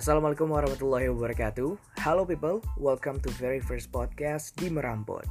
Assalamualaikum 0.00 0.48
warahmatullahi 0.48 1.12
wabarakatuh. 1.12 1.76
Halo 2.00 2.24
people, 2.24 2.64
welcome 2.80 3.20
to 3.20 3.28
very 3.36 3.60
first 3.60 3.92
podcast 3.92 4.56
di 4.56 4.72
Merampot 4.72 5.28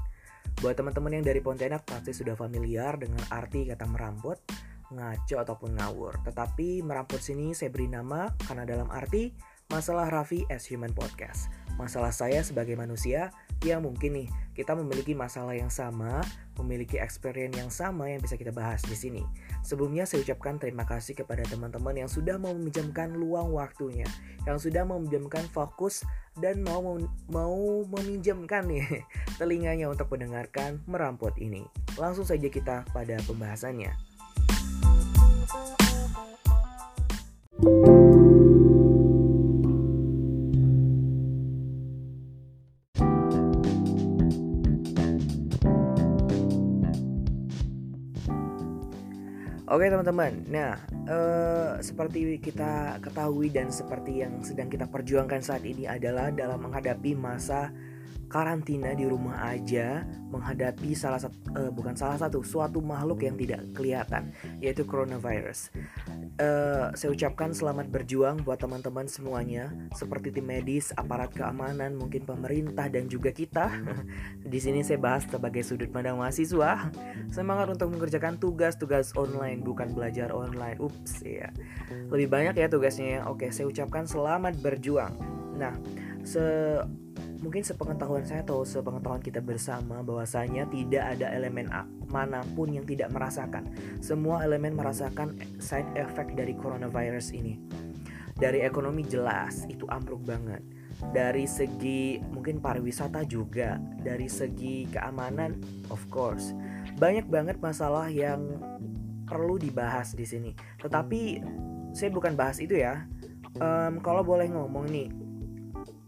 Buat 0.62 0.78
teman-teman 0.78 1.18
yang 1.18 1.26
dari 1.26 1.42
Pontianak 1.42 1.90
pasti 1.90 2.14
sudah 2.14 2.38
familiar 2.38 2.94
dengan 3.02 3.18
arti 3.34 3.66
kata 3.66 3.90
merampot 3.90 4.38
Ngaco 4.94 5.42
ataupun 5.42 5.74
ngawur. 5.74 6.22
Tetapi 6.22 6.86
merampot 6.86 7.18
sini 7.18 7.58
saya 7.58 7.74
beri 7.74 7.90
nama 7.90 8.30
karena 8.46 8.62
dalam 8.70 8.94
arti 8.94 9.34
Masalah 9.74 10.06
Raffi 10.06 10.46
as 10.54 10.70
Human 10.70 10.94
Podcast 10.94 11.50
Masalah 11.80 12.12
saya 12.12 12.44
sebagai 12.44 12.76
manusia 12.76 13.32
yang 13.64 13.88
mungkin 13.88 14.12
nih 14.12 14.28
kita 14.52 14.76
memiliki 14.76 15.16
masalah 15.16 15.56
yang 15.56 15.72
sama, 15.72 16.20
memiliki 16.60 17.00
experience 17.00 17.56
yang 17.56 17.72
sama 17.72 18.12
yang 18.12 18.20
bisa 18.20 18.36
kita 18.36 18.52
bahas 18.52 18.84
di 18.84 19.00
sini. 19.00 19.24
Sebelumnya 19.64 20.04
saya 20.04 20.28
ucapkan 20.28 20.60
terima 20.60 20.84
kasih 20.84 21.16
kepada 21.16 21.48
teman-teman 21.48 21.96
yang 21.96 22.12
sudah 22.12 22.36
mau 22.36 22.52
meminjamkan 22.52 23.16
luang 23.16 23.56
waktunya, 23.56 24.04
yang 24.44 24.60
sudah 24.60 24.84
mau 24.84 25.00
meminjamkan 25.00 25.48
fokus 25.56 26.04
dan 26.36 26.60
mau 26.68 26.84
mau 27.32 27.88
meminjamkan 27.88 28.68
nih 28.68 28.84
telinganya 29.40 29.88
untuk 29.88 30.12
mendengarkan 30.12 30.84
merampot 30.84 31.32
ini. 31.40 31.64
Langsung 31.96 32.28
saja 32.28 32.52
kita 32.52 32.84
pada 32.92 33.16
pembahasannya. 33.24 33.96
Oke 49.70 49.86
teman-teman, 49.86 50.34
nah 50.50 50.82
uh, 51.06 51.78
seperti 51.78 52.42
kita 52.42 52.98
ketahui 53.06 53.54
dan 53.54 53.70
seperti 53.70 54.26
yang 54.26 54.42
sedang 54.42 54.66
kita 54.66 54.90
perjuangkan 54.90 55.46
saat 55.46 55.62
ini 55.62 55.86
adalah 55.86 56.34
dalam 56.34 56.58
menghadapi 56.66 57.14
masa 57.14 57.70
karantina 58.30 58.94
di 58.94 59.10
rumah 59.10 59.50
aja 59.50 60.06
menghadapi 60.30 60.94
salah 60.94 61.18
satu 61.18 61.36
uh, 61.58 61.72
bukan 61.74 61.98
salah 61.98 62.22
satu 62.22 62.46
suatu 62.46 62.78
makhluk 62.80 63.26
yang 63.26 63.34
tidak 63.36 63.66
kelihatan 63.74 64.30
yaitu 64.62 64.86
coronavirus. 64.86 65.74
Uh, 66.40 66.94
saya 66.96 67.12
ucapkan 67.12 67.52
selamat 67.52 67.90
berjuang 67.90 68.46
buat 68.46 68.62
teman-teman 68.62 69.10
semuanya 69.10 69.74
seperti 69.98 70.32
tim 70.32 70.48
medis, 70.48 70.94
aparat 70.96 71.34
keamanan, 71.34 71.98
mungkin 71.98 72.24
pemerintah 72.24 72.88
dan 72.88 73.10
juga 73.10 73.34
kita. 73.34 73.74
di 74.54 74.60
sini 74.62 74.86
saya 74.86 75.02
bahas 75.02 75.26
sebagai 75.26 75.66
sudut 75.66 75.90
pandang 75.90 76.22
mahasiswa. 76.22 76.94
Semangat 77.34 77.68
untuk 77.74 77.92
mengerjakan 77.98 78.38
tugas-tugas 78.38 79.12
online 79.18 79.66
bukan 79.66 79.92
belajar 79.92 80.30
online. 80.32 80.78
Ups 80.80 81.26
ya. 81.26 81.50
Lebih 82.14 82.30
banyak 82.30 82.56
ya 82.56 82.70
tugasnya 82.70 83.08
ya. 83.10 83.20
Oke, 83.28 83.50
saya 83.50 83.68
ucapkan 83.68 84.06
selamat 84.06 84.62
berjuang. 84.62 85.12
Nah, 85.60 85.76
se 86.24 86.40
mungkin 87.40 87.64
sepengetahuan 87.64 88.28
saya 88.28 88.44
atau 88.44 88.68
sepengetahuan 88.68 89.24
kita 89.24 89.40
bersama 89.40 90.04
bahwasanya 90.04 90.68
tidak 90.68 91.04
ada 91.16 91.32
elemen 91.32 91.72
mana 92.12 92.44
pun 92.56 92.76
yang 92.76 92.84
tidak 92.84 93.10
merasakan. 93.16 93.72
Semua 94.04 94.44
elemen 94.44 94.76
merasakan 94.76 95.40
side 95.60 95.88
effect 95.96 96.36
dari 96.36 96.52
coronavirus 96.56 97.32
ini. 97.36 97.56
Dari 98.40 98.64
ekonomi 98.64 99.04
jelas 99.08 99.68
itu 99.68 99.88
ambruk 99.88 100.24
banget. 100.24 100.64
Dari 101.16 101.48
segi 101.48 102.20
mungkin 102.20 102.60
pariwisata 102.60 103.24
juga, 103.24 103.80
dari 104.04 104.28
segi 104.28 104.88
keamanan 104.92 105.60
of 105.92 106.04
course. 106.12 106.52
Banyak 107.00 107.32
banget 107.32 107.60
masalah 107.64 108.12
yang 108.12 108.60
perlu 109.24 109.56
dibahas 109.56 110.12
di 110.12 110.28
sini. 110.28 110.52
Tetapi 110.80 111.22
saya 111.96 112.10
bukan 112.12 112.36
bahas 112.36 112.60
itu 112.60 112.76
ya. 112.76 113.08
Um, 113.60 114.04
kalau 114.04 114.24
boleh 114.28 114.52
ngomong 114.52 114.92
nih, 114.92 115.10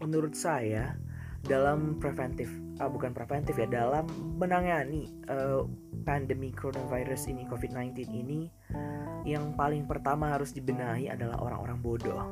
menurut 0.02 0.36
saya 0.36 0.98
dalam 1.42 1.98
preventif 1.98 2.48
ah, 2.78 2.90
bukan 2.90 3.10
preventif 3.10 3.58
ya 3.58 3.66
dalam 3.66 4.06
menangani 4.38 5.10
uh, 5.30 5.66
pandemi 6.02 6.50
coronavirus 6.50 7.30
ini 7.30 7.46
COVID-19 7.46 8.10
ini 8.10 8.50
yang 9.22 9.54
paling 9.54 9.86
pertama 9.86 10.34
harus 10.34 10.50
dibenahi 10.50 11.06
adalah 11.06 11.38
orang-orang 11.38 11.78
bodoh. 11.78 12.22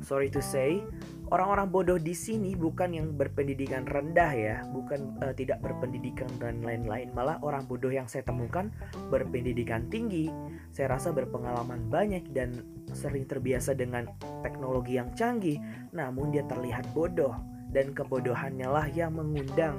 Sorry 0.00 0.32
to 0.32 0.40
say, 0.40 0.80
orang-orang 1.28 1.68
bodoh 1.68 2.00
di 2.00 2.16
sini 2.16 2.56
bukan 2.56 2.96
yang 2.96 3.12
berpendidikan 3.20 3.84
rendah 3.84 4.32
ya, 4.32 4.56
bukan 4.72 5.20
uh, 5.20 5.36
tidak 5.36 5.60
berpendidikan 5.60 6.32
dan 6.40 6.64
lain-lain. 6.64 7.12
Malah 7.12 7.36
orang 7.44 7.68
bodoh 7.68 7.92
yang 7.92 8.08
saya 8.08 8.24
temukan 8.24 8.72
berpendidikan 9.12 9.92
tinggi. 9.92 10.32
Saya 10.72 10.96
rasa 10.96 11.12
berpengalaman 11.12 11.92
banyak 11.92 12.32
dan 12.32 12.64
sering 12.96 13.28
terbiasa 13.28 13.76
dengan 13.76 14.08
teknologi 14.40 14.96
yang 14.96 15.12
canggih, 15.12 15.60
namun 15.92 16.32
dia 16.32 16.48
terlihat 16.48 16.88
bodoh 16.96 17.36
dan 17.70 17.94
kebodohannya 17.94 18.68
lah 18.68 18.86
yang 18.90 19.14
mengundang 19.14 19.78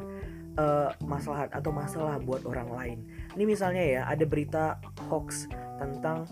uh, 0.58 0.92
masalah 1.04 1.48
atau 1.52 1.72
masalah 1.72 2.18
buat 2.20 2.44
orang 2.48 2.70
lain. 2.72 2.98
Ini 3.36 3.44
misalnya 3.48 3.84
ya 3.84 4.02
ada 4.08 4.26
berita 4.28 4.80
hoax 5.08 5.48
tentang 5.80 6.28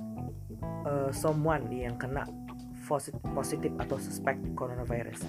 uh, 0.87 1.11
someone 1.11 1.67
yang 1.71 1.95
kena 1.99 2.27
positif 3.37 3.69
atau 3.77 4.01
suspek 4.01 4.33
coronavirus. 4.57 5.21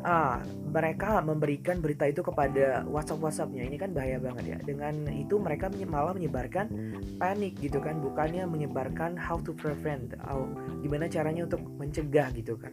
Ah, 0.00 0.40
mereka 0.72 1.20
memberikan 1.20 1.84
berita 1.84 2.08
itu 2.08 2.24
kepada 2.24 2.88
WhatsApp 2.88 3.20
WhatsAppnya. 3.20 3.68
Ini 3.68 3.76
kan 3.76 3.92
bahaya 3.92 4.16
banget 4.16 4.56
ya. 4.56 4.58
Dengan 4.64 5.04
itu 5.12 5.36
mereka 5.36 5.68
malah 5.84 6.16
menyebarkan 6.16 6.72
panik 7.20 7.60
gitu 7.60 7.84
kan, 7.84 8.00
bukannya 8.00 8.48
menyebarkan 8.48 9.20
how 9.20 9.36
to 9.44 9.52
prevent, 9.52 10.16
atau 10.24 10.48
gimana 10.80 11.04
caranya 11.04 11.44
untuk 11.44 11.60
mencegah 11.76 12.32
gitu 12.32 12.56
kan. 12.56 12.72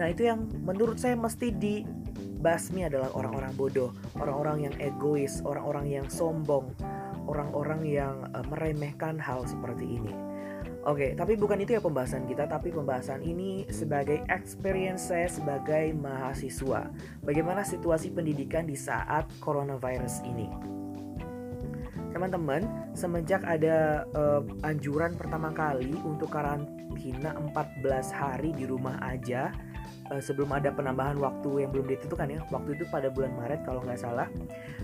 Nah 0.00 0.08
itu 0.08 0.24
yang 0.24 0.48
menurut 0.64 0.96
saya 0.96 1.12
mesti 1.12 1.52
dibasmi 1.52 2.88
adalah 2.88 3.12
orang-orang 3.12 3.52
bodoh, 3.52 3.92
orang-orang 4.16 4.72
yang 4.72 4.74
egois, 4.80 5.44
orang-orang 5.44 6.00
yang 6.00 6.06
sombong, 6.08 6.72
orang-orang 7.28 7.84
yang 7.84 8.14
uh, 8.32 8.40
meremehkan 8.48 9.20
hal 9.20 9.44
seperti 9.44 10.00
ini. 10.00 10.16
Oke, 10.88 11.12
tapi 11.12 11.36
bukan 11.36 11.60
itu 11.60 11.76
ya 11.76 11.84
pembahasan 11.84 12.24
kita, 12.24 12.48
tapi 12.48 12.72
pembahasan 12.72 13.20
ini 13.20 13.68
sebagai 13.68 14.24
experience 14.32 15.12
saya 15.12 15.28
sebagai 15.28 15.92
mahasiswa. 15.92 16.88
Bagaimana 17.20 17.60
situasi 17.60 18.08
pendidikan 18.08 18.64
di 18.64 18.80
saat 18.80 19.28
coronavirus 19.44 20.24
ini? 20.24 20.48
Teman-teman, 22.16 22.64
semenjak 22.96 23.44
ada 23.44 24.08
uh, 24.16 24.40
anjuran 24.64 25.12
pertama 25.20 25.52
kali 25.52 25.92
untuk 26.00 26.32
karantina 26.32 27.36
14 27.36 27.84
hari 28.16 28.56
di 28.56 28.64
rumah 28.64 28.96
aja, 29.04 29.52
uh, 30.10 30.22
sebelum 30.22 30.50
ada 30.50 30.74
penambahan 30.74 31.16
waktu 31.16 31.64
yang 31.64 31.70
belum 31.70 31.86
ditentukan 31.86 32.26
ya. 32.26 32.40
Waktu 32.50 32.76
itu 32.76 32.84
pada 32.90 33.08
bulan 33.08 33.32
Maret 33.38 33.62
kalau 33.62 33.80
nggak 33.86 34.00
salah. 34.02 34.26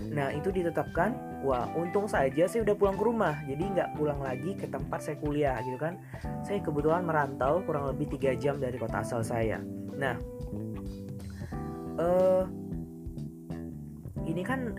Nah 0.09 0.31
itu 0.31 0.49
ditetapkan 0.49 1.43
wah 1.43 1.67
untung 1.75 2.07
saja 2.07 2.47
saya 2.47 2.63
udah 2.63 2.75
pulang 2.75 2.95
ke 2.95 3.03
rumah. 3.03 3.35
Jadi 3.45 3.63
nggak 3.77 3.89
pulang 3.99 4.19
lagi 4.23 4.55
ke 4.55 4.65
tempat 4.71 4.99
saya 5.03 5.19
kuliah 5.19 5.59
gitu 5.67 5.77
kan. 5.77 5.99
Saya 6.47 6.63
kebetulan 6.63 7.03
merantau 7.03 7.61
kurang 7.67 7.91
lebih 7.91 8.17
tiga 8.17 8.33
jam 8.39 8.57
dari 8.57 8.79
kota 8.79 9.03
asal 9.03 9.21
saya. 9.21 9.59
Nah 9.99 10.15
uh, 11.99 12.43
ini 14.23 14.41
kan 14.41 14.75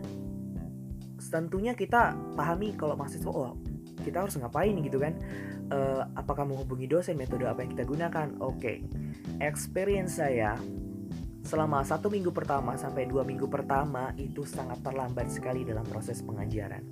tentunya 1.28 1.76
kita 1.76 2.16
pahami 2.38 2.72
kalau 2.72 2.96
mahasiswa 2.96 3.28
oh 3.28 3.52
kita 4.00 4.24
harus 4.24 4.38
ngapain? 4.40 4.78
gitu 4.80 4.96
kan 5.02 5.12
uh, 5.72 6.08
apakah 6.18 6.44
menghubungi 6.44 6.90
dosen 6.90 7.16
metode 7.16 7.48
apa 7.48 7.64
yang 7.64 7.72
kita 7.76 7.84
gunakan 7.88 8.28
oke 8.40 8.58
okay 8.58 8.78
experience 9.38 10.18
saya 10.18 10.58
selama 11.46 11.80
satu 11.86 12.12
minggu 12.12 12.34
pertama 12.34 12.76
sampai 12.76 13.08
dua 13.08 13.24
minggu 13.24 13.48
pertama 13.48 14.12
itu 14.20 14.44
sangat 14.44 14.82
terlambat 14.84 15.32
sekali 15.32 15.64
dalam 15.64 15.86
proses 15.86 16.20
pengajaran. 16.20 16.84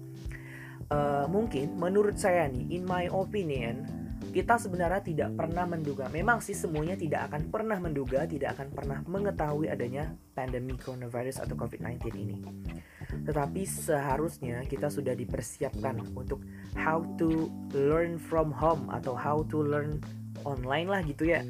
Uh, 0.86 1.26
mungkin 1.26 1.74
menurut 1.76 2.14
saya 2.14 2.46
nih, 2.46 2.78
in 2.78 2.86
my 2.86 3.10
opinion, 3.10 3.82
kita 4.30 4.54
sebenarnya 4.54 5.02
tidak 5.02 5.30
pernah 5.34 5.66
menduga. 5.66 6.06
Memang 6.08 6.38
sih 6.38 6.54
semuanya 6.54 6.94
tidak 6.94 7.26
akan 7.28 7.50
pernah 7.50 7.76
menduga, 7.82 8.22
tidak 8.24 8.54
akan 8.56 8.68
pernah 8.70 8.98
mengetahui 9.04 9.66
adanya 9.66 10.14
pandemi 10.32 10.78
coronavirus 10.78 11.42
atau 11.42 11.58
COVID-19 11.58 12.00
ini. 12.14 12.36
Tetapi 13.26 13.62
seharusnya 13.66 14.62
kita 14.64 14.86
sudah 14.86 15.12
dipersiapkan 15.18 15.98
untuk 16.14 16.46
how 16.78 17.02
to 17.18 17.50
learn 17.74 18.16
from 18.16 18.54
home 18.54 18.86
atau 18.88 19.12
how 19.18 19.42
to 19.50 19.60
learn 19.60 19.98
online 20.46 20.86
lah 20.86 21.02
gitu 21.02 21.26
ya 21.26 21.42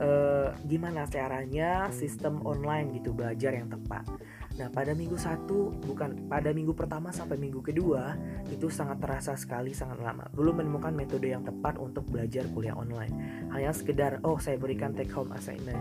uh, 0.00 0.50
gimana 0.66 1.06
caranya 1.06 1.90
sistem 1.94 2.42
online 2.42 2.94
gitu 2.98 3.14
belajar 3.14 3.54
yang 3.54 3.70
tepat. 3.70 4.06
Nah 4.54 4.70
pada 4.70 4.94
minggu 4.94 5.18
satu 5.18 5.74
bukan 5.82 6.30
pada 6.30 6.54
minggu 6.54 6.74
pertama 6.74 7.10
sampai 7.10 7.38
minggu 7.38 7.58
kedua 7.62 8.14
itu 8.50 8.70
sangat 8.70 9.02
terasa 9.02 9.34
sekali 9.34 9.74
sangat 9.74 9.98
lama. 10.02 10.26
Belum 10.34 10.58
menemukan 10.58 10.94
metode 10.94 11.30
yang 11.30 11.42
tepat 11.42 11.78
untuk 11.78 12.06
belajar 12.10 12.46
kuliah 12.54 12.74
online. 12.74 13.14
Hanya 13.50 13.74
sekedar 13.74 14.22
oh 14.22 14.38
saya 14.38 14.58
berikan 14.58 14.94
take 14.94 15.10
home 15.10 15.34
assignment. 15.34 15.78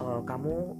Uh, 0.00 0.20
kamu 0.24 0.76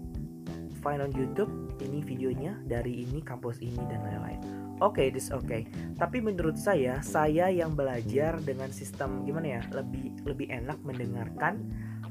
find 0.82 1.00
on 1.00 1.14
YouTube 1.14 1.48
ini 1.80 2.02
videonya 2.02 2.58
dari 2.66 3.06
ini 3.06 3.22
kampus 3.22 3.62
ini 3.62 3.78
dan 3.88 4.02
lain-lain. 4.02 4.40
Oke, 4.82 5.06
okay, 5.06 5.08
this. 5.14 5.30
Okay. 5.30 5.62
Tapi 5.94 6.18
menurut 6.18 6.58
saya, 6.58 6.98
saya 7.06 7.46
yang 7.54 7.78
belajar 7.78 8.42
dengan 8.42 8.66
sistem 8.74 9.22
gimana 9.22 9.58
ya, 9.58 9.62
lebih 9.70 10.10
lebih 10.26 10.50
enak 10.50 10.76
mendengarkan 10.82 11.62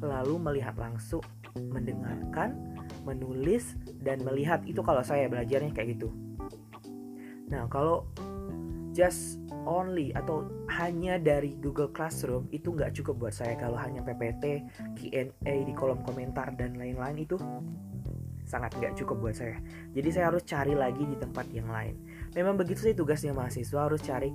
lalu 0.02 0.40
melihat 0.42 0.74
langsung, 0.80 1.22
mendengarkan, 1.60 2.58
menulis 3.06 3.78
dan 4.02 4.24
melihat 4.26 4.64
itu 4.66 4.82
kalau 4.82 5.04
saya 5.06 5.30
belajarnya 5.30 5.76
kayak 5.76 6.00
gitu. 6.00 6.10
Nah, 7.52 7.68
kalau 7.68 8.08
just 8.92 9.40
only 9.68 10.12
atau 10.16 10.48
hanya 10.72 11.20
dari 11.20 11.56
Google 11.60 11.92
Classroom 11.92 12.48
itu 12.52 12.76
nggak 12.76 12.96
cukup 12.98 13.28
buat 13.28 13.36
saya 13.36 13.56
kalau 13.56 13.80
hanya 13.80 14.04
PPT, 14.04 14.64
Q&A 14.96 15.56
di 15.64 15.74
kolom 15.76 16.02
komentar 16.04 16.52
dan 16.56 16.76
lain-lain 16.76 17.24
itu 17.24 17.36
sangat 18.52 18.76
nggak 18.76 19.00
cukup 19.00 19.24
buat 19.24 19.36
saya. 19.40 19.64
Jadi 19.96 20.10
saya 20.12 20.28
harus 20.28 20.44
cari 20.44 20.76
lagi 20.76 21.08
di 21.08 21.16
tempat 21.16 21.48
yang 21.56 21.72
lain. 21.72 21.96
Memang 22.36 22.60
begitu 22.60 22.84
sih 22.84 22.92
tugasnya 22.92 23.32
mahasiswa 23.32 23.88
harus 23.88 24.04
cari 24.04 24.30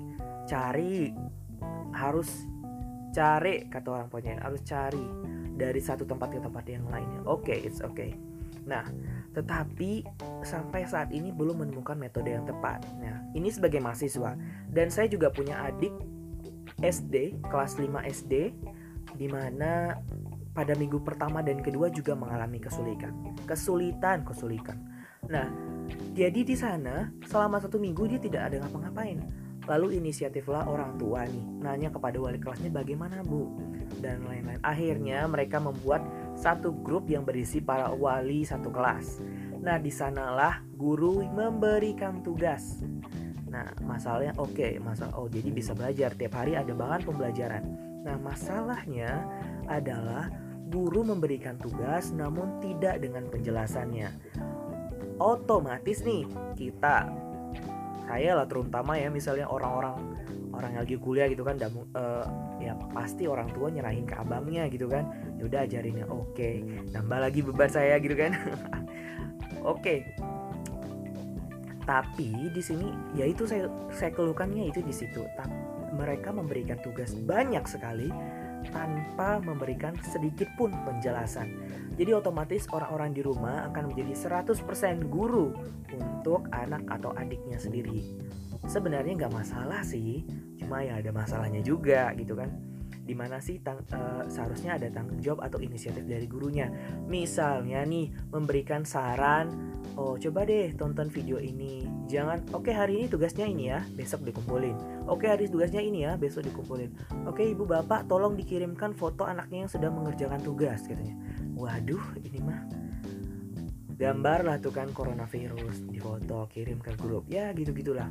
cari 0.48 1.12
harus 1.92 2.48
cari 3.12 3.68
kata 3.68 3.88
orang 3.92 4.08
punya 4.08 4.40
harus 4.40 4.64
cari 4.64 5.04
dari 5.56 5.80
satu 5.80 6.08
tempat 6.08 6.32
ke 6.32 6.40
tempat 6.40 6.64
yang 6.64 6.88
lainnya. 6.88 7.20
Oke, 7.28 7.52
okay, 7.52 7.58
it's 7.68 7.84
okay. 7.84 8.16
Nah, 8.64 8.88
tetapi 9.36 10.02
sampai 10.42 10.88
saat 10.88 11.12
ini 11.12 11.30
belum 11.30 11.62
menemukan 11.62 11.96
metode 11.96 12.32
yang 12.32 12.48
tepat. 12.48 12.82
Nah, 12.98 13.20
ini 13.36 13.52
sebagai 13.52 13.78
mahasiswa 13.78 14.34
dan 14.72 14.88
saya 14.88 15.06
juga 15.12 15.28
punya 15.30 15.60
adik 15.64 15.92
SD 16.82 17.40
kelas 17.46 17.78
5 17.78 17.88
SD 18.04 18.52
di 19.16 19.26
mana 19.30 19.96
pada 20.56 20.72
minggu 20.72 21.04
pertama 21.04 21.44
dan 21.44 21.60
kedua 21.60 21.92
juga 21.92 22.16
mengalami 22.16 22.56
kesulitan. 22.56 23.12
Kesulitan, 23.44 24.24
kesulitan. 24.24 24.80
Nah, 25.28 25.52
jadi 26.16 26.40
di 26.40 26.56
sana 26.56 27.12
selama 27.28 27.60
satu 27.60 27.76
minggu 27.76 28.08
dia 28.08 28.16
tidak 28.16 28.48
ada 28.48 28.64
ngapa-ngapain. 28.64 29.20
Lalu 29.66 29.98
inisiatiflah 29.98 30.70
orang 30.70 30.94
tua 30.94 31.26
nih 31.26 31.44
nanya 31.58 31.90
kepada 31.90 32.22
wali 32.22 32.38
kelasnya 32.38 32.70
bagaimana 32.70 33.26
bu 33.26 33.50
dan 33.98 34.22
lain-lain. 34.22 34.62
Akhirnya 34.62 35.26
mereka 35.26 35.58
membuat 35.58 36.06
satu 36.38 36.70
grup 36.70 37.10
yang 37.10 37.26
berisi 37.26 37.58
para 37.58 37.90
wali 37.90 38.46
satu 38.46 38.70
kelas. 38.70 39.18
Nah 39.58 39.82
di 39.82 39.90
sanalah 39.90 40.62
guru 40.78 41.26
memberikan 41.26 42.22
tugas. 42.22 42.78
Nah 43.50 43.66
masalahnya 43.82 44.38
oke 44.38 44.54
okay, 44.54 44.78
masalah 44.78 45.18
oh 45.18 45.26
jadi 45.26 45.50
bisa 45.50 45.74
belajar 45.74 46.14
tiap 46.14 46.38
hari 46.38 46.54
ada 46.54 46.70
bahan 46.70 47.02
pembelajaran. 47.02 47.66
Nah 48.06 48.14
masalahnya 48.22 49.26
adalah 49.66 50.30
guru 50.70 51.06
memberikan 51.06 51.58
tugas 51.58 52.10
namun 52.10 52.58
tidak 52.62 52.98
dengan 53.02 53.26
penjelasannya. 53.30 54.10
Otomatis 55.16 56.04
nih 56.04 56.28
kita 56.58 57.08
saya 58.06 58.38
lah 58.38 58.46
terutama 58.46 58.94
ya 58.94 59.10
misalnya 59.10 59.50
orang-orang 59.50 59.98
orang 60.54 60.70
yang 60.72 60.82
lagi 60.86 60.96
kuliah 60.96 61.26
gitu 61.28 61.42
kan 61.42 61.58
uh, 61.60 62.24
ya 62.62 62.72
pasti 62.94 63.28
orang 63.28 63.50
tua 63.52 63.68
nyerahin 63.68 64.08
ke 64.08 64.14
abangnya 64.16 64.70
gitu 64.72 64.88
kan 64.88 65.04
ya 65.36 65.42
udah 65.44 65.60
ajarinnya 65.68 66.06
oke 66.08 66.32
okay. 66.32 66.64
nambah 66.94 67.18
lagi 67.18 67.44
beban 67.44 67.68
saya 67.68 68.00
gitu 68.00 68.16
kan 68.16 68.32
oke 69.66 69.82
okay. 69.82 69.98
tapi 71.84 72.30
di 72.54 72.62
sini 72.64 72.88
ya 73.18 73.28
itu 73.28 73.44
saya 73.44 73.68
saya 73.92 74.14
keluhkannya 74.14 74.70
itu 74.70 74.80
di 74.80 74.94
situ 74.94 75.26
mereka 75.92 76.32
memberikan 76.32 76.80
tugas 76.80 77.12
banyak 77.12 77.62
sekali 77.68 78.08
tanpa 78.70 79.40
memberikan 79.40 79.96
sedikit 80.04 80.48
pun 80.54 80.72
penjelasan. 80.84 81.48
Jadi 81.96 82.10
otomatis 82.12 82.68
orang-orang 82.70 83.16
di 83.16 83.22
rumah 83.24 83.64
akan 83.72 83.92
menjadi 83.92 84.42
100% 84.44 85.08
guru 85.08 85.52
untuk 85.96 86.44
anak 86.52 86.84
atau 86.92 87.16
adiknya 87.16 87.56
sendiri. 87.56 88.16
Sebenarnya 88.66 89.26
nggak 89.26 89.34
masalah 89.34 89.80
sih, 89.86 90.26
cuma 90.58 90.82
ya 90.82 90.98
ada 90.98 91.14
masalahnya 91.14 91.62
juga 91.62 92.12
gitu 92.18 92.34
kan 92.36 92.75
di 93.06 93.14
mana 93.14 93.38
sih 93.38 93.62
tang 93.62 93.86
uh, 93.94 94.26
seharusnya 94.26 94.74
ada 94.74 94.90
tanggung 94.90 95.22
jawab 95.22 95.46
atau 95.46 95.62
inisiatif 95.62 96.02
dari 96.02 96.26
gurunya. 96.26 96.66
Misalnya 97.06 97.86
nih 97.86 98.10
memberikan 98.34 98.82
saran 98.82 99.78
oh 99.94 100.18
coba 100.18 100.42
deh 100.42 100.74
tonton 100.74 101.06
video 101.06 101.38
ini. 101.38 101.86
Jangan 102.10 102.50
oke 102.50 102.66
okay, 102.66 102.74
hari 102.74 102.92
ini 103.00 103.06
tugasnya 103.06 103.46
ini 103.46 103.70
ya 103.70 103.86
besok 103.94 104.26
dikumpulin. 104.26 105.06
Oke 105.06 105.24
okay, 105.24 105.28
hari 105.38 105.46
tugasnya 105.46 105.80
ini 105.80 106.02
ya 106.02 106.18
besok 106.18 106.50
dikumpulin. 106.50 106.90
Oke 107.30 107.46
okay, 107.46 107.54
ibu 107.54 107.62
bapak 107.62 108.10
tolong 108.10 108.34
dikirimkan 108.34 108.98
foto 108.98 109.22
anaknya 109.22 109.64
yang 109.64 109.70
sedang 109.70 109.94
mengerjakan 109.94 110.42
tugas 110.42 110.82
katanya. 110.84 111.14
Waduh 111.54 112.02
ini 112.26 112.42
mah 112.42 112.60
gambar 113.96 114.44
lah 114.44 114.56
tuh 114.60 114.74
kan 114.74 114.90
coronavirus 114.92 115.88
di 115.88 116.02
foto 116.02 116.50
kirim 116.50 116.82
ke 116.82 116.98
grup. 116.98 117.30
Ya 117.30 117.54
gitu 117.54 117.70
gitulah 117.70 118.10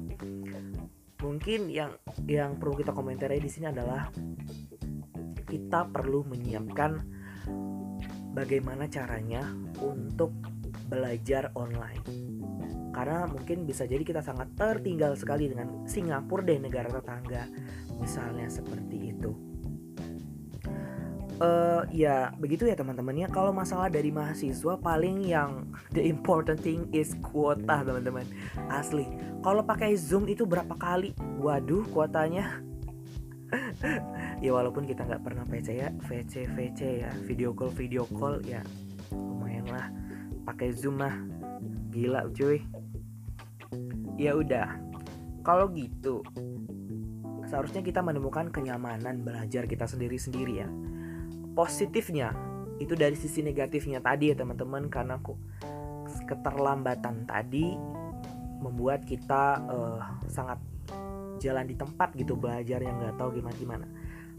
mungkin 1.25 1.73
yang 1.73 1.95
yang 2.29 2.61
perlu 2.61 2.77
kita 2.77 2.91
komentari 2.93 3.41
di 3.41 3.49
sini 3.49 3.71
adalah 3.71 4.11
kita 5.45 5.87
perlu 5.93 6.25
menyiapkan 6.27 6.99
bagaimana 8.35 8.91
caranya 8.91 9.47
untuk 9.79 10.35
belajar 10.91 11.55
online. 11.55 12.03
Karena 12.91 13.27
mungkin 13.27 13.67
bisa 13.67 13.83
jadi 13.83 14.03
kita 14.03 14.23
sangat 14.23 14.55
tertinggal 14.55 15.19
sekali 15.19 15.51
dengan 15.51 15.83
Singapura 15.87 16.43
deh 16.43 16.59
negara 16.59 16.87
tetangga. 16.87 17.47
Misalnya 17.99 18.47
seperti 18.51 19.15
itu. 19.15 19.31
Uh, 21.35 21.83
ya 21.91 22.31
begitu 22.39 22.63
ya 22.63 22.79
teman-temannya 22.79 23.27
kalau 23.27 23.51
masalah 23.51 23.91
dari 23.91 24.07
mahasiswa 24.07 24.79
paling 24.79 25.19
yang 25.27 25.67
the 25.95 25.99
important 25.99 26.55
thing 26.63 26.87
is 26.95 27.11
kuota 27.19 27.83
teman-teman 27.83 28.23
asli 28.71 29.03
kalau 29.43 29.59
pakai 29.59 29.99
zoom 29.99 30.31
itu 30.31 30.47
berapa 30.47 30.71
kali 30.79 31.11
waduh 31.43 31.83
kuotanya 31.91 32.63
ya 34.43 34.51
walaupun 34.51 34.83
kita 34.83 35.07
nggak 35.07 35.23
pernah 35.23 35.45
PC 35.47 35.67
ya 35.79 35.89
VC 36.05 36.49
VC 36.51 36.79
ya 37.07 37.11
video 37.23 37.55
call 37.55 37.71
video 37.71 38.03
call 38.11 38.43
ya 38.43 38.61
lumayan 39.11 39.67
lah. 39.69 39.87
Pakai 40.45 40.75
zoom 40.75 41.01
mah 41.01 41.15
gila 41.91 42.27
cuy. 42.35 42.61
Ya 44.15 44.35
udah 44.35 44.79
kalau 45.45 45.69
gitu 45.73 46.25
seharusnya 47.45 47.85
kita 47.85 48.01
menemukan 48.01 48.49
kenyamanan 48.49 49.21
belajar 49.21 49.69
kita 49.69 49.85
sendiri-sendiri 49.85 50.53
ya. 50.65 50.69
Positifnya 51.55 52.33
itu 52.81 52.91
dari 52.97 53.15
sisi 53.15 53.39
negatifnya 53.39 54.03
tadi 54.03 54.31
ya 54.31 54.35
teman-teman 54.35 54.91
karena 54.91 55.15
kok 55.23 55.39
keterlambatan 56.27 57.23
tadi 57.23 57.77
membuat 58.59 59.05
kita 59.05 59.61
uh, 59.69 60.01
sangat 60.27 60.59
jalan 61.39 61.67
di 61.67 61.75
tempat 61.77 62.15
gitu 62.17 62.33
belajar 62.35 62.81
yang 62.81 62.97
nggak 62.97 63.15
tahu 63.19 63.37
gimana 63.39 63.55
gimana 63.55 63.85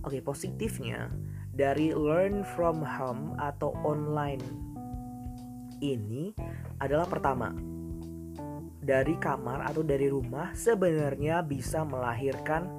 oke 0.07 0.23
positifnya 0.23 1.11
dari 1.51 1.91
learn 1.91 2.47
from 2.55 2.79
home 2.79 3.35
atau 3.43 3.75
online 3.83 4.41
ini 5.83 6.31
adalah 6.79 7.05
pertama 7.11 7.51
dari 8.87 9.19
kamar 9.19 9.67
atau 9.67 9.83
dari 9.83 10.07
rumah 10.07 10.55
sebenarnya 10.55 11.43
bisa 11.43 11.83
melahirkan 11.83 12.71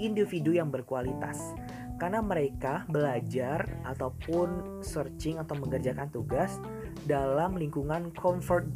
individu 0.00 0.56
yang 0.56 0.72
berkualitas. 0.72 1.52
Karena 2.00 2.24
mereka 2.24 2.88
belajar 2.88 3.68
ataupun 3.84 4.80
searching 4.80 5.36
atau 5.36 5.52
mengerjakan 5.60 6.08
tugas 6.08 6.56
dalam 7.04 7.60
lingkungan 7.60 8.08
comfort 8.16 8.72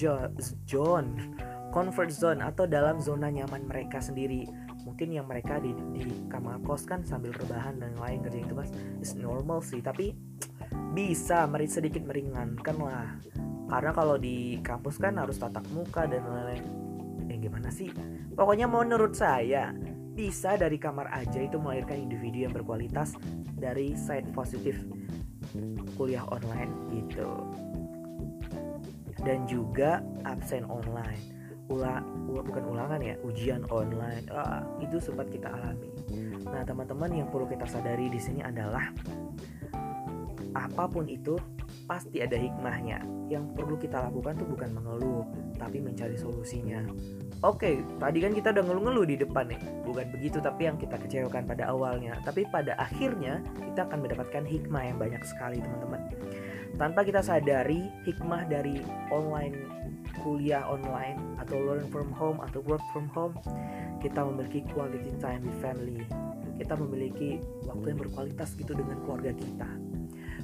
zone 0.69 1.33
comfort 1.73 2.13
zone 2.15 2.39
atau 2.39 2.71
dalam 2.71 3.03
zona 3.03 3.33
nyaman 3.33 3.67
mereka 3.67 3.99
sendiri 3.99 4.47
mungkin 4.85 5.11
yang 5.11 5.27
mereka 5.27 5.59
di, 5.59 5.73
di 5.97 6.05
kamar 6.29 6.61
kos 6.63 6.85
kan 6.85 7.03
sambil 7.03 7.33
rebahan 7.35 7.81
dan 7.81 7.97
lain 7.97 8.21
kerjain 8.21 8.47
tugas 8.47 8.71
is 9.01 9.17
normal 9.17 9.65
sih. 9.65 9.81
Tapi 9.81 10.13
bisa 10.95 11.49
meri 11.51 11.67
sedikit 11.67 12.05
meringankan 12.05 12.77
lah. 12.79 13.11
Karena 13.65 13.91
kalau 13.97 14.21
di 14.21 14.61
kampus 14.61 15.01
kan 15.01 15.17
harus 15.19 15.41
tatap 15.41 15.65
muka 15.73 16.05
dan 16.05 16.23
lain-lain. 16.23 16.65
Eh 17.33 17.39
gimana 17.41 17.73
sih? 17.73 17.91
Pokoknya 18.37 18.69
menurut 18.69 19.17
saya 19.17 19.73
bisa 20.15 20.55
dari 20.55 20.79
kamar 20.79 21.11
aja 21.11 21.43
itu 21.43 21.59
melahirkan 21.59 21.99
individu 21.99 22.47
yang 22.47 22.55
berkualitas 22.55 23.19
dari 23.59 23.99
side 23.99 24.31
positif 24.31 24.79
kuliah 25.99 26.23
online 26.31 26.71
gitu. 26.93 27.31
Dan 29.25 29.49
juga 29.49 30.05
absen 30.29 30.69
online 30.69 31.44
ula, 31.73 32.05
ula 32.29 32.43
bukan 32.45 32.65
ulangan 32.69 33.01
ya 33.01 33.15
ujian 33.25 33.65
online 33.73 34.25
ah, 34.33 34.65
itu 34.81 35.01
sempat 35.01 35.29
kita 35.33 35.49
alami 35.49 35.91
nah 36.45 36.61
teman-teman 36.65 37.25
yang 37.25 37.29
perlu 37.33 37.49
kita 37.49 37.65
sadari 37.65 38.13
di 38.13 38.21
sini 38.21 38.45
adalah 38.45 38.93
apa 40.55 40.85
pun 40.87 41.09
itu 41.11 41.35
pasti 41.85 42.23
ada 42.23 42.37
hikmahnya 42.39 43.03
yang 43.29 43.51
perlu 43.57 43.75
kita 43.81 43.99
lakukan 43.99 44.39
tuh 44.39 44.49
bukan 44.49 44.71
mengeluh 44.77 45.25
tapi 45.57 45.81
mencari 45.81 46.15
solusinya 46.15 46.85
Oke, 47.45 47.85
tadi 48.01 48.25
kan 48.25 48.33
kita 48.33 48.57
udah 48.57 48.65
ngeluh-ngeluh 48.65 49.05
di 49.05 49.17
depan 49.21 49.45
nih. 49.53 49.61
Bukan 49.85 50.17
begitu, 50.17 50.41
tapi 50.41 50.65
yang 50.65 50.81
kita 50.81 50.97
kecewakan 50.97 51.45
pada 51.45 51.69
awalnya. 51.69 52.17
Tapi 52.25 52.49
pada 52.49 52.73
akhirnya 52.81 53.45
kita 53.61 53.85
akan 53.85 54.01
mendapatkan 54.01 54.49
hikmah 54.49 54.81
yang 54.89 54.97
banyak 54.97 55.21
sekali, 55.29 55.61
teman-teman. 55.61 56.09
Tanpa 56.81 57.05
kita 57.05 57.21
sadari 57.21 57.85
hikmah 58.09 58.49
dari 58.49 58.81
online 59.13 59.61
kuliah 60.23 60.63
online 60.69 61.19
atau 61.43 61.59
learn 61.59 61.89
from 61.91 62.13
home 62.15 62.39
atau 62.45 62.63
work 62.69 62.83
from 62.93 63.11
home 63.11 63.35
kita 64.05 64.21
memiliki 64.21 64.61
quality 64.77 65.17
time 65.17 65.41
with 65.49 65.57
family. 65.65 66.05
Kita 66.61 66.77
memiliki 66.77 67.41
waktu 67.65 67.97
yang 67.97 68.01
berkualitas 68.05 68.53
gitu 68.53 68.77
dengan 68.77 69.01
keluarga 69.01 69.33
kita. 69.33 69.71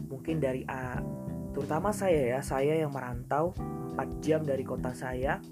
Mungkin 0.08 0.40
dari 0.40 0.64
A 0.64 0.96
terutama 1.52 1.92
saya 1.92 2.38
ya 2.38 2.40
saya 2.40 2.80
yang 2.80 2.94
merantau 2.94 3.52
4 3.98 4.24
jam 4.24 4.40
dari 4.46 4.64
kota 4.64 4.96
saya 4.96 5.42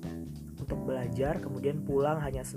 untuk 0.56 0.88
belajar 0.88 1.42
kemudian 1.42 1.84
pulang 1.84 2.22
hanya 2.22 2.46
se 2.46 2.56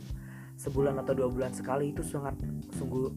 sebulan 0.62 0.94
atau 1.02 1.18
dua 1.18 1.26
bulan 1.26 1.50
sekali 1.52 1.90
itu 1.90 2.06
sangat 2.06 2.38
sungguh 2.78 3.10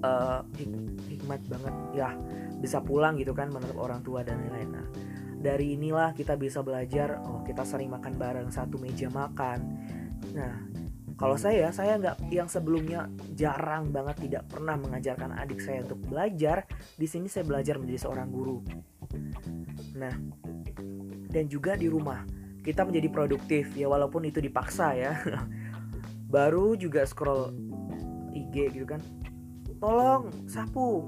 uh, 0.00 0.40
hik 0.56 0.70
hikmat 1.12 1.40
banget. 1.44 1.74
Ya 1.92 2.16
bisa 2.62 2.80
pulang 2.80 3.20
gitu 3.20 3.36
kan 3.36 3.52
menurut 3.52 3.76
orang 3.76 4.00
tua 4.00 4.24
dan 4.24 4.40
lain-lain. 4.48 4.70
Nah 4.80 4.86
dari 5.42 5.74
inilah 5.74 6.14
kita 6.14 6.38
bisa 6.38 6.62
belajar 6.62 7.18
oh 7.26 7.42
kita 7.42 7.66
sering 7.66 7.90
makan 7.90 8.14
bareng 8.14 8.48
satu 8.54 8.78
meja 8.78 9.10
makan 9.10 9.58
nah 10.32 10.54
kalau 11.18 11.34
saya 11.34 11.68
saya 11.74 11.98
nggak 11.98 12.30
yang 12.30 12.46
sebelumnya 12.46 13.10
jarang 13.34 13.90
banget 13.90 14.30
tidak 14.30 14.42
pernah 14.48 14.78
mengajarkan 14.78 15.34
adik 15.36 15.58
saya 15.58 15.82
untuk 15.82 16.00
belajar 16.06 16.64
di 16.94 17.06
sini 17.10 17.26
saya 17.26 17.42
belajar 17.42 17.76
menjadi 17.76 18.08
seorang 18.08 18.30
guru 18.30 18.62
Nah, 19.96 20.14
dan 21.28 21.44
juga 21.48 21.76
di 21.76 21.88
rumah 21.88 22.24
kita 22.62 22.86
menjadi 22.86 23.08
produktif 23.10 23.74
ya 23.74 23.90
walaupun 23.90 24.24
itu 24.28 24.38
dipaksa 24.40 24.94
ya. 24.96 25.12
Baru 26.34 26.78
juga 26.78 27.04
scroll 27.04 27.52
IG 28.32 28.72
gitu 28.72 28.86
kan. 28.88 29.02
Tolong 29.82 30.32
sapu. 30.48 31.04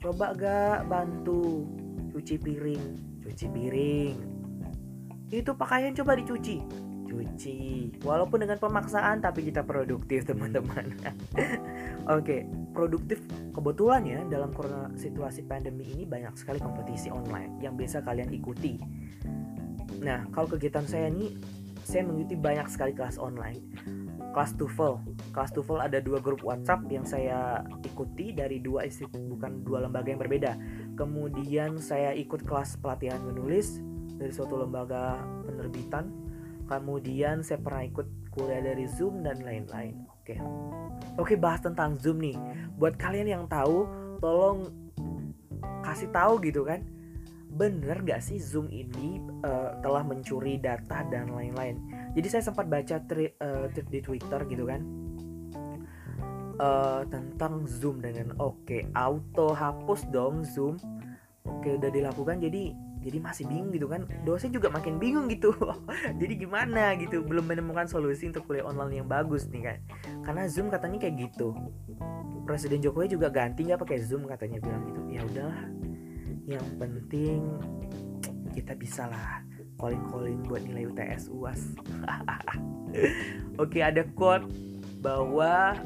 Coba 0.00 0.32
gak 0.32 0.88
bantu 0.88 1.68
cuci 2.10 2.34
piring, 2.36 2.84
cuci 3.24 3.46
piring. 3.48 4.16
Itu 5.30 5.54
pakaian 5.54 5.94
coba 5.94 6.18
dicuci. 6.18 6.58
Cuci. 7.06 7.58
Walaupun 8.06 8.46
dengan 8.46 8.58
pemaksaan 8.58 9.22
tapi 9.22 9.46
kita 9.46 9.62
produktif 9.66 10.22
teman-teman. 10.30 10.94
Oke 12.10 12.22
okay, 12.22 12.40
produktif. 12.74 13.22
Kebetulan 13.50 14.02
ya 14.06 14.20
dalam 14.26 14.50
corona 14.54 14.90
situasi 14.94 15.46
pandemi 15.46 15.86
ini 15.90 16.06
banyak 16.06 16.34
sekali 16.38 16.58
kompetisi 16.58 17.10
online 17.10 17.58
yang 17.62 17.74
bisa 17.78 18.02
kalian 18.02 18.30
ikuti. 18.30 18.78
Nah 20.02 20.26
kalau 20.34 20.50
kegiatan 20.50 20.86
saya 20.86 21.10
ini 21.10 21.34
saya 21.82 22.06
mengikuti 22.06 22.38
banyak 22.38 22.66
sekali 22.70 22.94
kelas 22.94 23.18
online. 23.18 23.62
Kelas 24.30 24.54
TOEFL. 24.54 25.02
Kelas 25.34 25.50
TOEFL 25.50 25.90
ada 25.90 25.98
dua 25.98 26.22
grup 26.22 26.46
WhatsApp 26.46 26.86
yang 26.86 27.02
saya 27.02 27.66
ikuti 27.82 28.30
dari 28.30 28.62
dua 28.62 28.86
institut 28.86 29.18
bukan 29.26 29.66
dua 29.66 29.82
lembaga 29.82 30.14
yang 30.14 30.22
berbeda 30.22 30.54
kemudian 31.00 31.80
saya 31.80 32.12
ikut 32.12 32.44
kelas 32.44 32.76
pelatihan 32.76 33.24
menulis 33.24 33.80
dari 34.20 34.28
suatu 34.36 34.60
lembaga 34.60 35.16
penerbitan 35.48 36.12
Kemudian 36.70 37.42
saya 37.42 37.58
pernah 37.58 37.82
ikut 37.82 38.30
kuliah 38.30 38.62
dari 38.62 38.86
Zoom 38.86 39.26
dan 39.26 39.42
lain-lain. 39.42 40.06
Oke. 40.06 40.38
Oke, 41.18 41.34
bahas 41.34 41.58
tentang 41.66 41.98
Zoom 41.98 42.22
nih. 42.22 42.38
Buat 42.78 42.94
kalian 42.94 43.26
yang 43.26 43.44
tahu, 43.50 43.90
tolong 44.22 44.70
kasih 45.82 46.06
tahu 46.14 46.38
gitu 46.46 46.62
kan. 46.62 46.86
Bener 47.50 47.98
gak 48.06 48.22
sih 48.22 48.38
Zoom 48.38 48.70
ini 48.70 49.18
uh, 49.42 49.82
telah 49.82 50.06
mencuri 50.06 50.62
data 50.62 51.02
dan 51.10 51.34
lain-lain? 51.34 51.82
Jadi 52.14 52.26
saya 52.30 52.46
sempat 52.46 52.70
baca 52.70 53.02
tri, 53.02 53.34
uh, 53.42 53.66
di 53.66 53.98
Twitter 53.98 54.46
gitu 54.46 54.62
kan. 54.70 54.86
Uh, 56.60 57.08
tentang 57.08 57.64
Zoom 57.64 58.04
dengan 58.04 58.36
oke. 58.36 58.68
Okay, 58.68 58.82
auto 58.92 59.56
hapus 59.56 60.04
dong 60.12 60.44
Zoom. 60.44 60.76
Oke, 61.48 61.72
okay, 61.72 61.72
udah 61.80 61.88
dilakukan 61.88 62.36
jadi 62.36 62.76
jadi 63.00 63.16
masih 63.16 63.48
bingung 63.48 63.72
gitu 63.72 63.88
kan. 63.88 64.04
Dosen 64.28 64.52
juga 64.52 64.68
makin 64.68 65.00
bingung 65.00 65.24
gitu. 65.32 65.56
Jadi 66.20 66.36
gimana 66.36 66.92
gitu? 67.00 67.24
Belum 67.24 67.48
menemukan 67.48 67.88
solusi 67.88 68.28
untuk 68.28 68.44
kuliah 68.44 68.68
online 68.68 69.00
yang 69.00 69.08
bagus 69.08 69.48
nih 69.48 69.72
kan. 69.72 69.78
Karena 70.20 70.44
zoom 70.44 70.68
katanya 70.68 71.08
kayak 71.08 71.32
gitu. 71.32 71.56
Presiden 72.44 72.84
jokowi 72.84 73.08
juga 73.08 73.32
ganti 73.32 73.64
nggak 73.64 73.80
pakai 73.80 74.04
zoom 74.04 74.28
katanya 74.28 74.60
bilang 74.60 74.84
gitu. 74.84 75.00
Ya 75.16 75.24
udahlah. 75.24 75.64
Yang 76.44 76.66
penting 76.76 77.40
kita 78.52 78.76
bisa 78.76 79.08
lah 79.08 79.40
calling 79.78 80.02
calling 80.10 80.40
buat 80.44 80.60
nilai 80.66 80.90
UTS 80.90 81.30
uas 81.32 81.72
oke 83.62 83.78
ada 83.80 84.04
quote 84.12 84.44
bahwa 85.00 85.78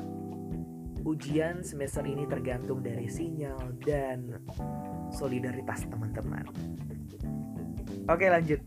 ujian 1.04 1.60
semester 1.60 2.02
ini 2.04 2.24
tergantung 2.24 2.80
dari 2.80 3.06
sinyal 3.06 3.76
dan 3.84 4.40
solidaritas 5.12 5.84
teman-teman 5.86 6.48
Oke 8.04 8.28
lanjut. 8.28 8.60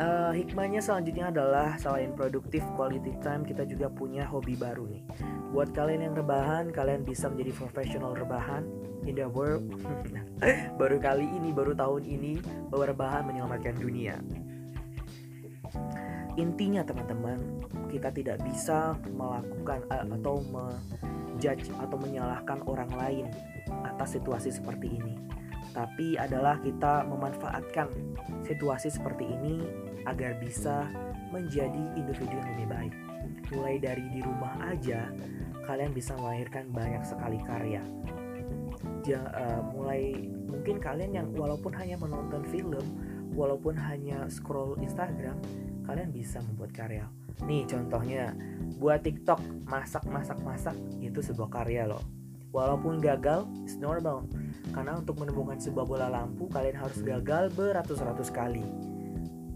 Uh, 0.00 0.32
hikmahnya 0.34 0.82
selanjutnya 0.82 1.30
adalah 1.30 1.78
selain 1.78 2.10
produktif 2.16 2.64
quality 2.74 3.14
time 3.22 3.46
kita 3.46 3.62
juga 3.68 3.86
punya 3.86 4.26
hobi 4.26 4.58
baru 4.58 4.88
nih. 4.90 5.04
Buat 5.54 5.70
kalian 5.70 6.10
yang 6.10 6.14
rebahan, 6.18 6.74
kalian 6.74 7.06
bisa 7.06 7.30
menjadi 7.30 7.54
profesional 7.54 8.16
rebahan 8.18 8.66
in 9.06 9.14
the 9.14 9.28
world. 9.30 9.62
baru 10.80 10.98
kali 10.98 11.26
ini, 11.26 11.54
baru 11.54 11.76
tahun 11.78 12.02
ini, 12.02 12.42
bahwa 12.72 12.84
rebahan 12.90 13.22
menyelamatkan 13.30 13.78
dunia. 13.78 14.18
Intinya 16.38 16.86
teman-teman, 16.86 17.66
kita 17.90 18.14
tidak 18.14 18.38
bisa 18.46 18.94
melakukan 19.10 19.82
uh, 19.90 20.06
atau 20.06 20.42
menjudge 20.50 21.70
atau 21.78 21.96
menyalahkan 21.98 22.62
orang 22.68 22.90
lain 22.94 23.26
atas 23.86 24.18
situasi 24.18 24.50
seperti 24.50 24.98
ini 24.98 25.14
tapi 25.70 26.18
adalah 26.18 26.58
kita 26.58 27.06
memanfaatkan 27.06 27.86
situasi 28.42 28.90
seperti 28.90 29.26
ini 29.26 29.62
agar 30.06 30.34
bisa 30.42 30.90
menjadi 31.30 31.94
individu 31.94 32.34
yang 32.34 32.48
lebih 32.56 32.68
baik. 32.68 32.94
Mulai 33.54 33.76
dari 33.78 34.04
di 34.10 34.20
rumah 34.22 34.54
aja, 34.66 35.10
kalian 35.66 35.94
bisa 35.94 36.18
melahirkan 36.18 36.66
banyak 36.74 37.02
sekali 37.06 37.38
karya. 37.46 37.82
Ja, 39.06 39.22
uh, 39.30 39.62
mulai 39.70 40.28
mungkin 40.50 40.82
kalian 40.82 41.12
yang 41.14 41.28
walaupun 41.32 41.70
hanya 41.78 41.94
menonton 41.96 42.42
film, 42.50 42.82
walaupun 43.34 43.78
hanya 43.78 44.26
scroll 44.26 44.74
Instagram, 44.82 45.38
kalian 45.90 46.14
bisa 46.14 46.38
membuat 46.46 46.70
karya. 46.70 47.10
Nih 47.42 47.66
contohnya, 47.66 48.30
buat 48.78 49.02
TikTok 49.02 49.42
masak 49.66 50.06
masak 50.06 50.38
masak 50.46 50.78
itu 51.02 51.18
sebuah 51.18 51.50
karya 51.50 51.90
loh. 51.90 52.06
Walaupun 52.54 53.02
gagal, 53.02 53.50
it's 53.66 53.74
normal 53.74 54.26
karena 54.70 55.02
untuk 55.02 55.18
menemukan 55.18 55.58
sebuah 55.58 55.86
bola 55.86 56.06
lampu, 56.06 56.46
kalian 56.46 56.78
harus 56.78 57.02
gagal 57.02 57.50
beratus-ratus 57.58 58.30
kali. 58.30 58.62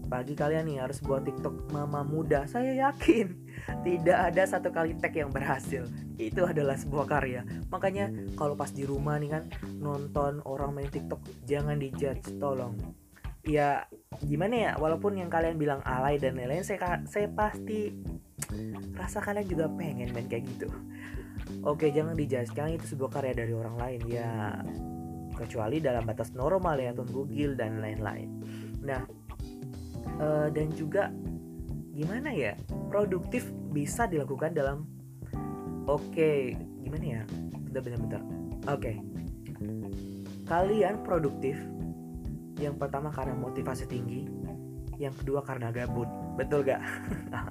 Bagi 0.05 0.37
kalian 0.37 0.69
nih 0.69 0.77
harus 0.83 1.01
buat 1.01 1.25
TikTok 1.25 1.71
mama 1.73 2.05
muda, 2.05 2.45
saya 2.45 2.77
yakin 2.77 3.31
tidak 3.87 4.17
ada 4.31 4.43
satu 4.45 4.69
kali 4.69 4.93
tag 4.99 5.15
yang 5.15 5.31
berhasil. 5.31 5.87
Itu 6.19 6.45
adalah 6.45 6.77
sebuah 6.77 7.07
karya. 7.09 7.41
Makanya 7.71 8.11
kalau 8.37 8.53
pas 8.53 8.69
di 8.69 8.85
rumah 8.85 9.17
nih 9.17 9.39
kan 9.39 9.43
nonton 9.79 10.43
orang 10.45 10.75
main 10.75 10.91
TikTok, 10.91 11.19
jangan 11.47 11.79
dijudge, 11.79 12.37
tolong. 12.37 13.04
Ya 13.45 13.85
gimana 14.25 14.55
ya, 14.57 14.71
walaupun 14.81 15.21
yang 15.21 15.29
kalian 15.29 15.61
bilang 15.61 15.81
alay 15.85 16.17
dan 16.17 16.33
lain-lain, 16.33 16.65
saya 16.65 17.01
saya 17.05 17.29
pasti 17.29 17.93
rasa 18.97 19.21
kalian 19.21 19.45
juga 19.45 19.65
pengen 19.69 20.09
main 20.11 20.25
kayak 20.25 20.49
gitu. 20.57 20.69
Oke, 21.61 21.93
jangan 21.93 22.17
dijudge, 22.17 22.53
itu 22.53 22.85
sebuah 22.97 23.21
karya 23.21 23.33
dari 23.37 23.53
orang 23.53 23.77
lain. 23.77 24.01
Ya, 24.09 24.59
kecuali 25.37 25.77
dalam 25.77 26.07
batas 26.07 26.33
normal 26.33 26.81
ya 26.81 26.95
atau 26.95 27.05
Google 27.05 27.53
dan 27.53 27.83
lain-lain. 27.83 28.29
Nah, 28.81 29.05
uh, 30.19 30.47
dan 30.51 30.71
juga 30.73 31.11
gimana 31.95 32.31
ya 32.35 32.59
produktif 32.91 33.47
bisa 33.71 34.03
dilakukan 34.07 34.51
dalam 34.51 34.83
oke 35.87 36.55
gimana 36.83 37.05
ya 37.05 37.21
bentar-bentar 37.71 38.19
oke 38.67 38.83
okay. 38.83 38.95
kalian 40.43 40.99
produktif 41.07 41.55
yang 42.59 42.79
pertama 42.79 43.11
karena 43.11 43.35
motivasi 43.35 43.85
tinggi 43.87 44.25
yang 44.95 45.11
kedua 45.11 45.43
karena 45.43 45.75
gabut. 45.75 46.07
Betul 46.39 46.67
gak? 46.67 46.79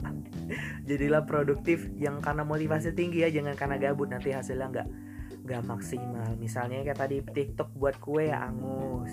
Jadilah 0.88 1.25
produktif 1.28 1.88
yang 1.96 2.20
karena 2.25 2.44
motivasi 2.44 2.96
tinggi 2.96 3.25
ya 3.25 3.28
jangan 3.28 3.56
karena 3.56 3.76
gabut. 3.76 4.08
Nanti 4.08 4.32
hasilnya 4.32 4.68
nggak 4.73 4.88
gak 5.44 5.62
maksimal. 5.68 6.28
Misalnya 6.40 6.84
kayak 6.84 7.00
tadi 7.00 7.20
TikTok 7.20 7.76
buat 7.76 8.00
kue 8.00 8.32
ya 8.32 8.49
angus. 8.49 9.12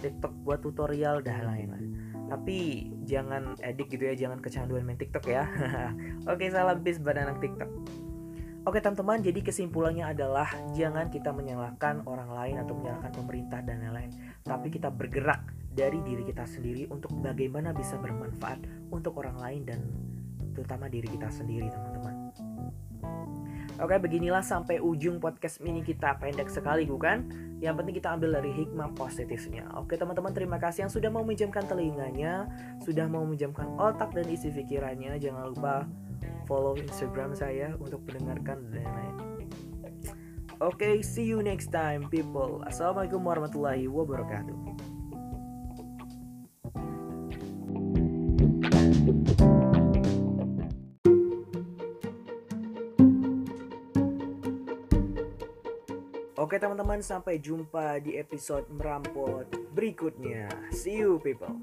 TikTok 0.00 0.32
buat 0.44 0.60
tutorial 0.64 1.20
dan 1.24 1.44
lain-lain 1.44 1.92
tapi 2.30 2.86
jangan 3.02 3.58
edik 3.58 3.90
gitu 3.90 4.06
ya 4.06 4.14
jangan 4.14 4.38
kecanduan 4.38 4.86
main 4.86 4.94
TikTok 4.94 5.26
ya. 5.26 5.50
Oke 6.30 6.46
salam 6.46 6.78
bis 6.78 7.02
buat 7.02 7.18
anak 7.18 7.42
TikTok 7.42 7.66
Oke 8.60 8.76
teman-teman, 8.84 9.24
jadi 9.24 9.40
kesimpulannya 9.40 10.12
adalah 10.12 10.52
jangan 10.76 11.08
kita 11.08 11.32
menyalahkan 11.32 12.04
orang 12.04 12.28
lain 12.28 12.56
atau 12.60 12.76
menyalahkan 12.76 13.08
pemerintah 13.16 13.64
dan 13.64 13.80
lain-lain, 13.80 14.12
tapi 14.44 14.68
kita 14.68 14.92
bergerak 14.92 15.48
dari 15.72 15.96
diri 16.04 16.28
kita 16.28 16.44
sendiri 16.44 16.84
untuk 16.92 17.08
bagaimana 17.24 17.72
bisa 17.72 17.96
bermanfaat 17.96 18.60
untuk 18.92 19.16
orang 19.16 19.40
lain 19.40 19.62
dan 19.64 19.80
terutama 20.52 20.92
diri 20.92 21.08
kita 21.08 21.32
sendiri, 21.32 21.72
teman-teman. 21.72 22.09
Oke, 23.80 23.96
beginilah 23.96 24.44
sampai 24.44 24.76
ujung 24.76 25.16
podcast 25.16 25.64
mini 25.64 25.80
kita 25.80 26.20
pendek 26.20 26.52
sekali 26.52 26.84
bukan? 26.84 27.24
Yang 27.64 27.74
penting 27.80 27.94
kita 27.96 28.08
ambil 28.12 28.36
dari 28.36 28.52
hikmah 28.52 28.92
positifnya. 28.92 29.64
Oke, 29.80 29.96
teman-teman 29.96 30.36
terima 30.36 30.60
kasih 30.60 30.84
yang 30.84 30.92
sudah 30.92 31.08
mau 31.08 31.24
menjamkan 31.24 31.64
telinganya, 31.64 32.44
sudah 32.84 33.08
mau 33.08 33.24
menjamkan 33.24 33.72
otak 33.80 34.12
dan 34.12 34.28
isi 34.28 34.52
pikirannya. 34.52 35.16
Jangan 35.16 35.56
lupa 35.56 35.88
follow 36.44 36.76
Instagram 36.76 37.32
saya 37.32 37.72
untuk 37.80 38.04
mendengarkan 38.04 38.68
dan 38.68 38.84
lain-lain. 38.84 39.16
Oke, 40.60 41.00
see 41.00 41.24
you 41.24 41.40
next 41.40 41.72
time 41.72 42.04
people. 42.12 42.60
Assalamualaikum 42.68 43.24
warahmatullahi 43.24 43.88
wabarakatuh. 43.88 44.79
Oke 56.50 56.58
teman-teman 56.58 56.98
sampai 56.98 57.38
jumpa 57.38 58.02
di 58.02 58.18
episode 58.18 58.66
merampot 58.74 59.46
berikutnya. 59.70 60.50
See 60.74 60.98
you 60.98 61.22
people. 61.22 61.54